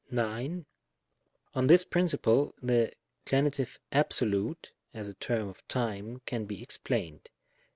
[0.09, 0.65] 9.
[1.53, 2.91] On this principle the
[3.23, 3.51] Gen.
[3.91, 7.29] absolute, as a term of time, can be explained.